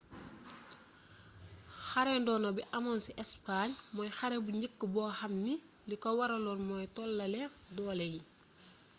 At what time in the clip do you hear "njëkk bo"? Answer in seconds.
4.57-5.01